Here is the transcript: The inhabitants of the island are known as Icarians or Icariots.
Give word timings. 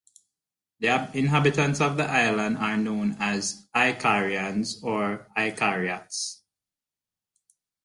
The 0.79 1.15
inhabitants 1.15 1.79
of 1.79 1.95
the 1.95 2.05
island 2.05 2.57
are 2.57 2.75
known 2.75 3.17
as 3.19 3.67
Icarians 3.75 4.83
or 4.83 5.27
Icariots. 5.37 6.37